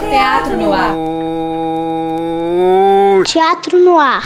[0.00, 0.92] Teatro no ar.
[3.24, 4.22] Teatro no ar.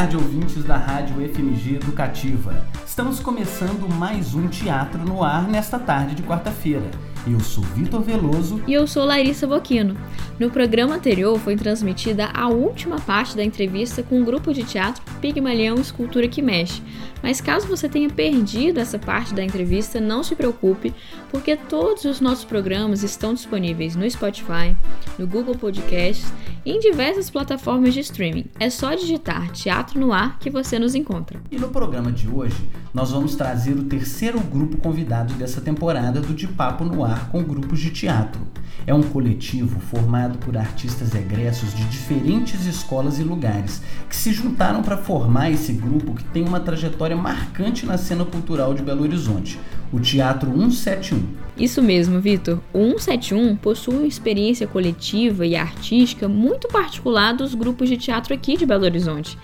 [0.00, 2.64] Tarde, ouvintes da Rádio FMG Educativa.
[2.86, 6.90] Estamos começando mais um Teatro no Ar nesta tarde de quarta-feira.
[7.26, 9.94] Eu sou Vitor Veloso E eu sou Larissa Boquino.
[10.38, 15.02] No programa anterior foi transmitida a última parte da entrevista com o grupo de teatro
[15.20, 16.82] Pigmalião Escultura que Mexe.
[17.22, 20.94] Mas caso você tenha perdido essa parte da entrevista, não se preocupe,
[21.30, 24.74] porque todos os nossos programas estão disponíveis no Spotify,
[25.18, 26.32] no Google Podcasts
[26.64, 28.46] em diversas plataformas de streaming.
[28.58, 31.40] É só digitar Teatro no Ar que você nos encontra.
[31.50, 32.56] e no programa de hoje
[32.92, 37.42] nós vamos trazer o terceiro grupo convidado dessa temporada do De Papo no Ar com
[37.42, 38.40] grupos de teatro.
[38.86, 44.82] É um coletivo formado por artistas egressos de diferentes escolas e lugares que se juntaram
[44.82, 49.58] para formar esse grupo que tem uma trajetória marcante na cena cultural de Belo Horizonte,
[49.92, 51.22] o Teatro 171.
[51.58, 52.58] Isso mesmo, Vitor.
[52.72, 58.56] O 171 possui uma experiência coletiva e artística muito particular dos grupos de teatro aqui
[58.56, 59.36] de Belo Horizonte.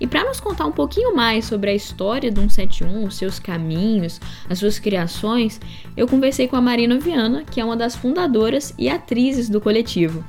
[0.00, 4.20] E para nos contar um pouquinho mais sobre a história do 171, os seus caminhos,
[4.48, 5.60] as suas criações,
[5.96, 10.24] eu conversei com a Marina Viana, que é uma das fundadoras e atrizes do coletivo.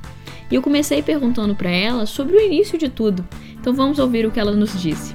[0.50, 3.24] E eu comecei perguntando para ela sobre o início de tudo.
[3.60, 5.14] Então vamos ouvir o que ela nos disse.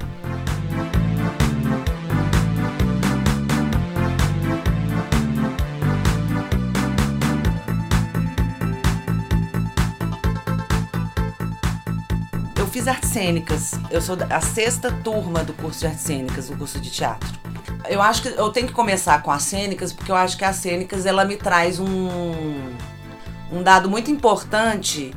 [12.65, 13.73] Eu fiz artes cênicas.
[13.91, 17.29] Eu sou a sexta turma do curso de artes cênicas, do curso de teatro.
[17.87, 20.55] Eu acho que eu tenho que começar com as cênicas, porque eu acho que as
[20.55, 22.73] cênicas ela me traz um,
[23.51, 25.13] um dado muito importante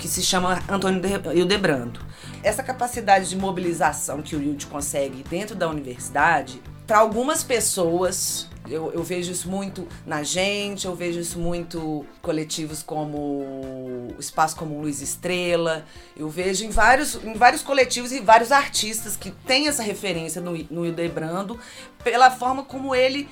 [0.00, 2.00] que se chama Antônio de- Hildebrando.
[2.42, 8.92] Essa capacidade de mobilização que o Hilde consegue dentro da universidade, para algumas pessoas, eu,
[8.92, 14.80] eu vejo isso muito na gente, eu vejo isso muito coletivos como o Espaço como
[14.80, 15.84] Luiz Estrela,
[16.16, 20.52] eu vejo em vários, em vários coletivos e vários artistas que têm essa referência no,
[20.70, 21.58] no Hildebrando,
[22.02, 23.28] pela forma como ele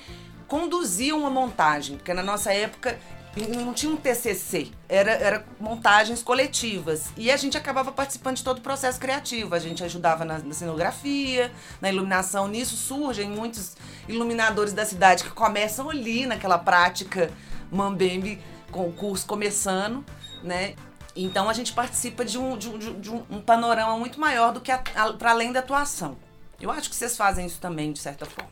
[0.47, 2.99] conduzia uma montagem, porque na nossa época
[3.35, 7.07] não tinha um TCC, era, era montagens coletivas.
[7.17, 9.55] E a gente acabava participando de todo o processo criativo.
[9.55, 11.51] A gente ajudava na, na cenografia,
[11.81, 12.47] na iluminação.
[12.47, 13.75] Nisso surgem muitos
[14.07, 17.31] iluminadores da cidade que começam ali naquela prática
[17.71, 18.39] mambembe,
[18.71, 20.05] com o curso começando,
[20.43, 20.75] né?
[21.17, 24.71] Então a gente participa de um, de um, de um- panorama muito maior do que
[25.19, 26.17] para além da atuação.
[26.61, 28.51] Eu acho que vocês fazem isso também, de certa forma.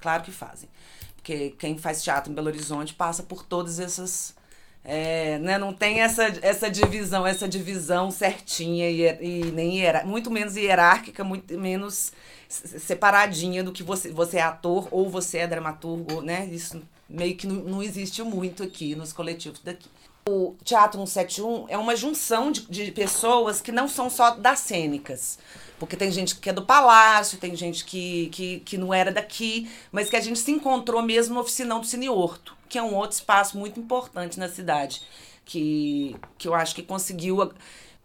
[0.00, 0.68] Claro que fazem.
[1.24, 4.34] Porque quem faz teatro em Belo Horizonte passa por todas essas.
[4.84, 9.00] é, né, não tem essa, essa divisão, essa divisão certinha e,
[9.40, 12.12] e nem hierar- muito menos hierárquica, muito menos
[12.46, 16.44] se- separadinha do que você, você é ator ou você é dramaturgo, né?
[16.52, 19.88] Isso meio que não, não existe muito aqui nos coletivos daqui.
[20.26, 25.38] O Teatro 171 é uma junção de, de pessoas que não são só das cênicas.
[25.78, 29.68] Porque tem gente que é do Palácio, tem gente que, que, que não era daqui,
[29.92, 32.94] mas que a gente se encontrou mesmo no Oficinão do Cine Horto, que é um
[32.94, 35.02] outro espaço muito importante na cidade,
[35.44, 37.54] que, que eu acho que conseguiu ag-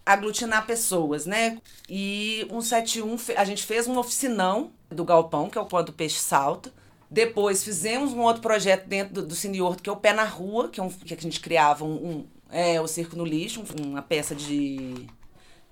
[0.06, 1.58] aglutinar pessoas, né?
[1.88, 5.94] E 171, fe- a gente fez um oficinão do Galpão, que é o Quando o
[5.94, 6.74] Peixe Salta,
[7.10, 10.24] depois fizemos um outro projeto dentro do, do Cine Horto, que é o Pé na
[10.26, 13.62] Rua, que, é um, que a gente criava um, um- é, o Circo no Lixo,
[13.80, 15.08] um- uma peça de,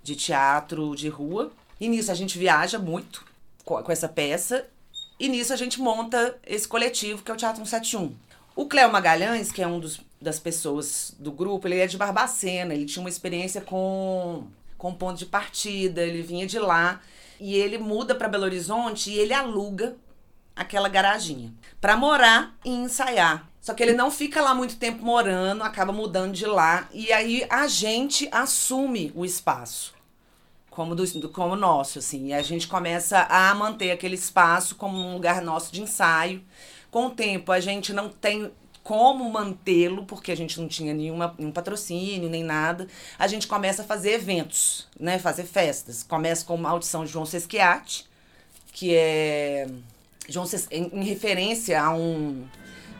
[0.03, 1.51] de teatro de rua.
[1.79, 3.23] E nisso a gente viaja muito
[3.63, 4.65] com, com essa peça.
[5.19, 8.15] E nisso a gente monta esse coletivo, que é o Teatro 171.
[8.55, 12.73] O Cléo Magalhães, que é um dos, das pessoas do grupo, ele é de Barbacena,
[12.73, 14.43] ele tinha uma experiência com,
[14.77, 17.01] com ponto de partida, ele vinha de lá.
[17.39, 19.95] E ele muda para Belo Horizonte e ele aluga
[20.57, 23.47] aquela garaginha para morar e ensaiar.
[23.61, 27.45] Só que ele não fica lá muito tempo morando, acaba mudando de lá e aí
[27.49, 29.97] a gente assume o espaço
[30.77, 35.13] como do, como nosso, assim, e a gente começa a manter aquele espaço como um
[35.13, 36.43] lugar nosso de ensaio.
[36.91, 38.51] Com o tempo a gente não tem
[38.83, 42.87] como mantê-lo, porque a gente não tinha nenhuma, nenhum patrocínio, nem nada.
[43.19, 45.19] A gente começa a fazer eventos, né?
[45.19, 46.03] Fazer festas.
[46.03, 48.07] Começa com uma audição de João Sesquiate,
[48.71, 49.67] que é
[50.27, 52.45] João em, referência a um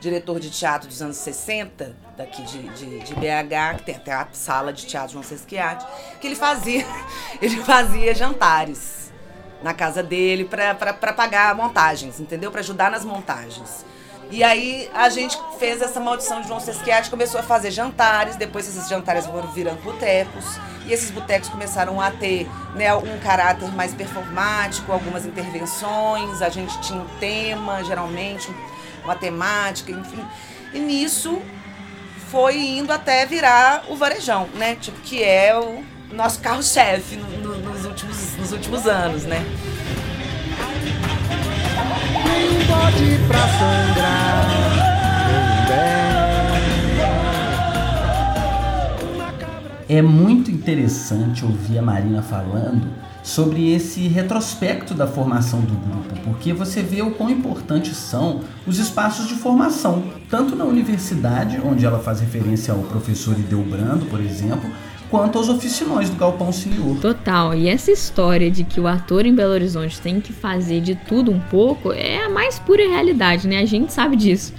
[0.00, 4.28] diretor de teatro dos anos 60, daqui de, de, de BH, que tem até a
[4.32, 5.84] sala de teatro João Sesquiati,
[6.20, 6.86] que ele fazia,
[7.42, 9.12] ele fazia jantares
[9.62, 12.50] na casa dele para pagar montagens, entendeu?
[12.50, 13.84] Para ajudar nas montagens.
[14.30, 18.68] E aí a gente fez essa maldição de João Sesquiati, começou a fazer jantares, depois
[18.68, 23.94] esses jantares foram virando botecos, e esses botecos começaram a ter né, um caráter mais
[23.94, 28.50] performático, algumas intervenções, a gente tinha um tema, geralmente,
[29.04, 30.22] uma temática, enfim.
[30.72, 31.40] E nisso
[32.30, 34.76] foi indo até virar o varejão, né?
[34.76, 35.82] Tipo, que é o
[36.12, 39.44] nosso carro-chefe no, no, nos, últimos, nos últimos anos, né?
[42.66, 44.17] Bode pra sangrar,
[49.88, 52.88] É muito interessante ouvir a Marina falando
[53.22, 58.78] sobre esse retrospecto da formação do grupo, porque você vê o quão importantes são os
[58.78, 64.70] espaços de formação, tanto na universidade, onde ela faz referência ao professor Ideobrando, por exemplo,
[65.10, 66.98] quanto aos oficinões do Galpão Senhor.
[67.00, 70.96] Total, e essa história de que o ator em Belo Horizonte tem que fazer de
[70.96, 73.58] tudo um pouco é a mais pura realidade, né?
[73.58, 74.52] A gente sabe disso.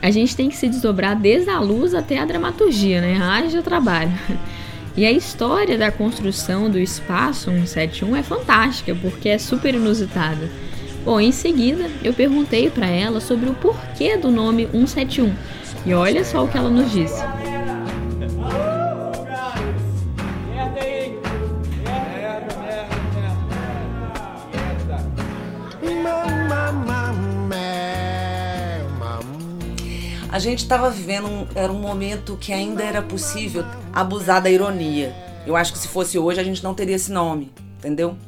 [0.00, 3.18] A gente tem que se desdobrar desde a luz até a dramaturgia, né?
[3.20, 4.12] Haja trabalho.
[4.96, 10.48] E a história da construção do espaço 171 é fantástica, porque é super inusitada.
[11.04, 15.34] Bom, em seguida eu perguntei para ela sobre o porquê do nome 171
[15.84, 17.22] e olha só o que ela nos disse.
[30.36, 35.16] A gente estava vivendo um, era um momento que ainda era possível abusar da ironia.
[35.46, 38.18] Eu acho que se fosse hoje a gente não teria esse nome, entendeu?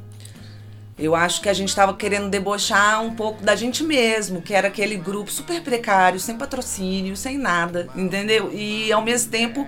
[0.97, 4.69] Eu acho que a gente estava querendo debochar um pouco da gente mesmo, que era
[4.69, 8.51] aquele grupo super precário, sem patrocínio, sem nada, entendeu?
[8.51, 9.67] E ao mesmo tempo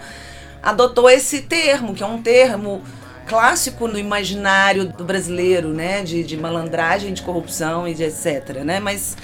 [0.63, 2.81] adotou esse termo, que é um termo
[3.27, 6.01] clássico no imaginário do brasileiro, né?
[6.01, 8.79] De, de malandragem, de corrupção e de etc, né?
[8.79, 9.15] Mas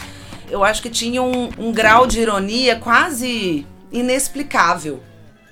[0.50, 5.02] eu acho que tinha um, um grau de ironia quase inexplicável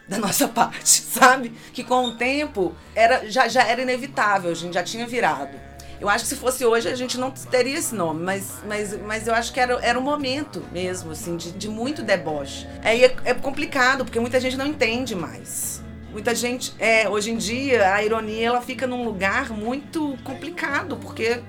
[0.08, 1.54] da nossa parte, sabe?
[1.74, 5.58] Que com o tempo era, já, já era inevitável, a gente já tinha virado.
[6.00, 9.28] Eu acho que se fosse hoje a gente não teria esse nome, mas, mas, mas
[9.28, 12.68] eu acho que era, era um momento mesmo, assim, de, de muito deboche.
[12.84, 15.82] É, é, é complicado, porque muita gente não entende mais.
[16.12, 21.42] Muita gente, é, hoje em dia, a ironia ela fica num lugar muito complicado, porque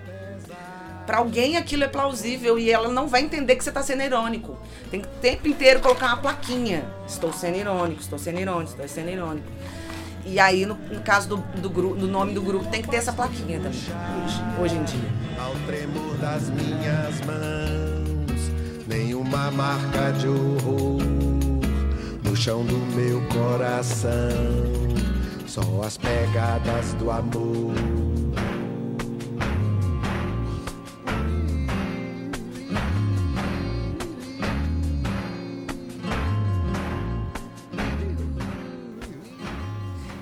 [1.07, 4.59] para alguém aquilo é plausível e ela não vai entender que você está sendo irônico.
[4.91, 6.85] Tem que o tempo inteiro colocar uma plaquinha.
[7.07, 9.47] Estou sendo irônico, estou sendo irônico, estou sendo irônico.
[10.25, 13.13] E aí, no, no caso do, do, do, nome do grupo, tem que ter essa
[13.13, 13.79] plaquinha também,
[14.25, 15.11] hoje, hoje em dia.
[15.39, 18.51] Ao tremor das minhas mãos,
[18.89, 21.01] nenhuma marca de horror
[22.25, 24.11] no chão do meu coração,
[25.47, 28.06] só as pegadas do amor.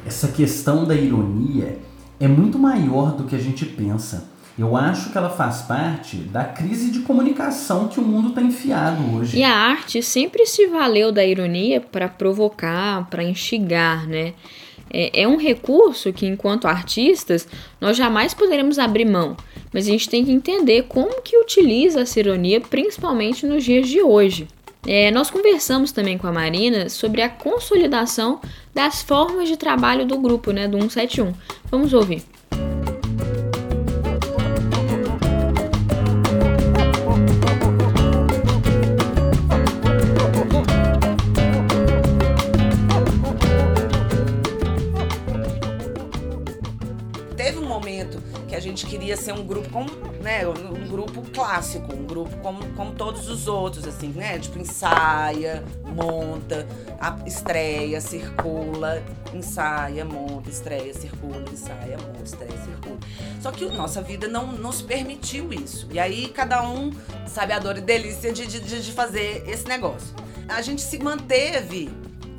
[0.07, 1.79] Essa questão da ironia
[2.21, 4.29] é muito maior do que a gente pensa.
[4.57, 9.17] Eu acho que ela faz parte da crise de comunicação que o mundo está enfiado
[9.17, 9.37] hoje.
[9.37, 14.33] E a arte sempre se valeu da ironia para provocar, para instigar, né?
[14.93, 17.49] É, é um recurso que, enquanto artistas,
[17.81, 19.37] nós jamais poderemos abrir mão.
[19.73, 24.01] Mas a gente tem que entender como que utiliza essa ironia, principalmente nos dias de
[24.01, 24.47] hoje.
[24.87, 28.41] É, nós conversamos também com a Marina sobre a consolidação
[28.75, 31.33] das formas de trabalho do grupo, né, do 171.
[31.71, 32.34] Vamos ouvir.
[49.25, 49.89] Ser um grupo como,
[50.23, 54.39] né, um grupo clássico, um grupo como, como todos os outros, assim, né?
[54.39, 55.65] Tipo, ensaia,
[55.95, 56.67] monta,
[57.25, 59.03] estreia, circula,
[59.33, 62.99] ensaia, monta, estreia, circula, ensaia, monta, estreia, circula.
[63.41, 65.89] Só que nossa vida não nos permitiu isso.
[65.91, 66.93] E aí cada um
[67.27, 70.15] sabe a dor e delícia de, de, de fazer esse negócio.
[70.49, 71.91] A gente se manteve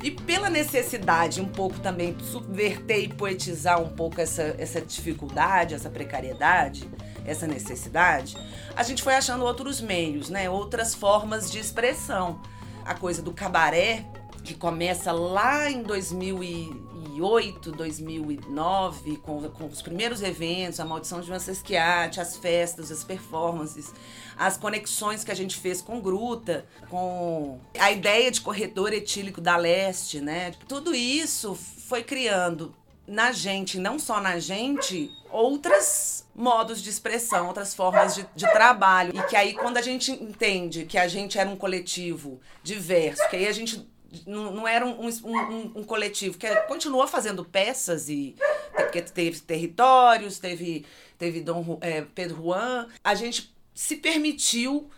[0.06, 5.74] e pela necessidade um pouco também de subverter e poetizar um pouco essa, essa dificuldade,
[5.74, 6.88] essa precariedade,
[7.24, 8.38] essa necessidade,
[8.76, 10.48] a gente foi achando outros meios, né?
[10.48, 12.40] outras formas de expressão.
[12.84, 14.06] A coisa do cabaré,
[14.44, 21.30] que começa lá em 2008, 2008, 2009, com, com os primeiros eventos, a Maldição de
[21.30, 23.92] Mansesquiate, as festas, as performances,
[24.36, 29.56] as conexões que a gente fez com Gruta, com a ideia de corredor etílico da
[29.56, 30.52] Leste, né?
[30.68, 32.74] Tudo isso foi criando
[33.06, 39.16] na gente, não só na gente, outras modos de expressão, outras formas de, de, trabalho.
[39.16, 43.36] E que aí, quando a gente entende que a gente era um coletivo diverso, que
[43.36, 43.88] aí a gente
[44.26, 48.36] não, não era um, um, um, coletivo que continua fazendo peças e
[48.74, 50.86] porque teve territórios, teve,
[51.18, 54.90] teve Dom, é, Pedro Juan, a gente se permitiu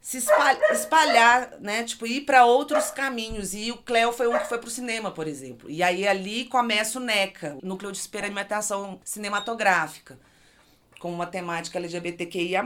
[0.00, 1.82] se espalhar, espalhar, né?
[1.82, 3.54] Tipo, ir para outros caminhos.
[3.54, 5.70] E o Cleo foi um que foi pro cinema, por exemplo.
[5.70, 10.18] E aí ali começa o NECA, Núcleo de Experimentação Cinematográfica,
[11.00, 12.62] com uma temática LGBTQIA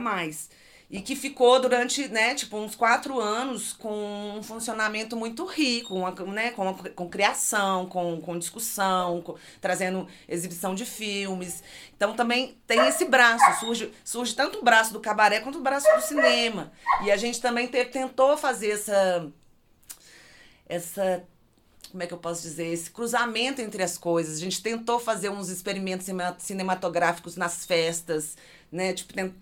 [0.89, 6.11] e que ficou durante, né, tipo, uns quatro anos com um funcionamento muito rico, uma,
[6.11, 11.61] né, com, com criação, com, com discussão, com, trazendo exibição de filmes.
[11.95, 15.87] Então também tem esse braço, surge, surge tanto o braço do cabaré quanto o braço
[15.95, 16.71] do cinema.
[17.03, 19.31] E a gente também te, tentou fazer essa
[20.67, 21.23] essa
[21.91, 24.37] como é que eu posso dizer, esse cruzamento entre as coisas.
[24.37, 28.37] A gente tentou fazer uns experimentos cinematográficos nas festas,
[28.71, 28.93] né?
[28.93, 29.33] Tipo, tent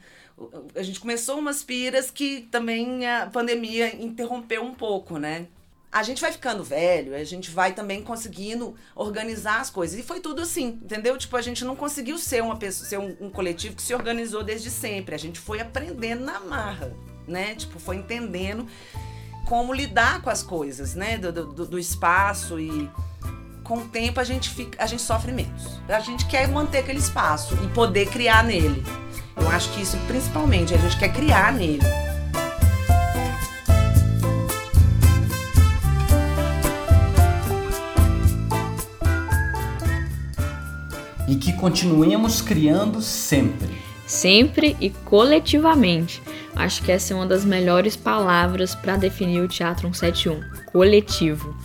[0.76, 5.48] a gente começou umas piras que também a pandemia interrompeu um pouco, né?
[5.92, 9.98] A gente vai ficando velho, a gente vai também conseguindo organizar as coisas.
[9.98, 11.18] E foi tudo assim, entendeu?
[11.18, 14.44] Tipo, a gente não conseguiu ser uma pessoa, ser um, um coletivo que se organizou
[14.44, 15.16] desde sempre.
[15.16, 16.94] A gente foi aprendendo na marra,
[17.28, 17.56] né?
[17.56, 18.68] Tipo, foi entendendo
[19.48, 21.18] como lidar com as coisas, né?
[21.18, 22.92] Do, do, do espaço e
[23.64, 25.82] com o tempo a gente fica, a gente sofre menos.
[25.88, 28.84] A gente quer manter aquele espaço e poder criar nele.
[29.40, 31.82] Eu acho que isso principalmente a gente quer criar nele.
[41.28, 43.78] E que continuemos criando sempre.
[44.06, 46.22] Sempre e coletivamente.
[46.56, 50.42] Acho que essa é uma das melhores palavras para definir o Teatro 171:
[50.72, 51.56] coletivo.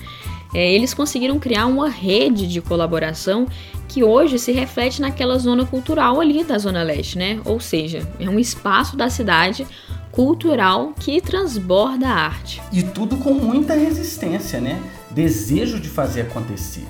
[0.54, 3.46] É, eles conseguiram criar uma rede de colaboração
[3.92, 7.42] que hoje se reflete naquela zona cultural ali da Zona Leste, né?
[7.44, 9.66] Ou seja, é um espaço da cidade
[10.10, 12.62] cultural que transborda a arte.
[12.72, 14.82] E tudo com muita resistência, né?
[15.10, 16.86] Desejo de fazer acontecer.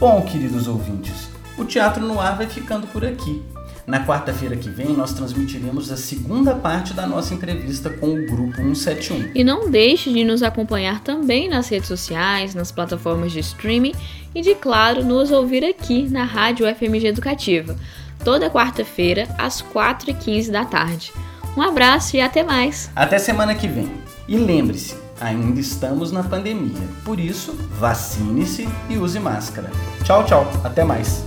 [0.00, 3.40] Bom, queridos ouvintes, o Teatro no Ar vai ficando por aqui.
[3.86, 8.56] Na quarta-feira que vem, nós transmitiremos a segunda parte da nossa entrevista com o Grupo
[8.56, 9.30] 171.
[9.32, 13.94] E não deixe de nos acompanhar também nas redes sociais, nas plataformas de streaming
[14.34, 17.76] e, de claro, nos ouvir aqui na Rádio FMG Educativa,
[18.24, 21.12] toda quarta-feira, às 4h15 da tarde.
[21.56, 22.90] Um abraço e até mais!
[22.96, 23.88] Até semana que vem.
[24.26, 26.82] E lembre-se, ainda estamos na pandemia.
[27.04, 29.70] Por isso, vacine-se e use máscara.
[30.02, 30.50] Tchau, tchau.
[30.64, 31.24] Até mais.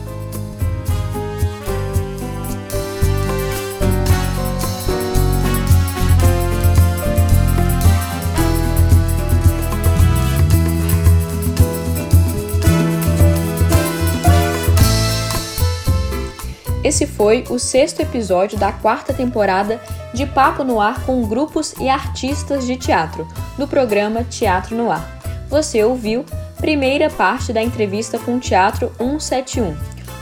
[16.89, 19.79] Esse foi o sexto episódio da quarta temporada
[20.11, 23.27] de Papo no Ar com grupos e artistas de teatro,
[23.59, 25.07] do programa Teatro no Ar.
[25.47, 26.25] Você ouviu
[26.57, 29.77] primeira parte da entrevista com o Teatro 171,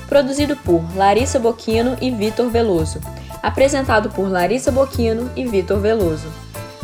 [0.10, 3.00] produzido por Larissa Boquino e Vitor Veloso,
[3.42, 6.28] apresentado por Larissa Boquino e Vitor Veloso.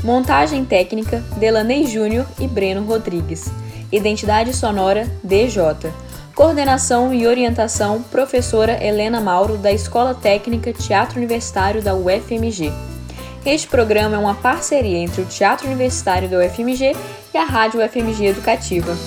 [0.02, 3.52] Montagem técnica Delaney Júnior e Breno Rodrigues.
[3.92, 5.92] Identidade sonora DJ.
[6.36, 12.72] Coordenação e orientação, professora Helena Mauro, da Escola Técnica Teatro Universitário da UFMG.
[13.46, 16.96] Este programa é uma parceria entre o Teatro Universitário da UFMG
[17.34, 18.98] e a Rádio UFMG Educativa.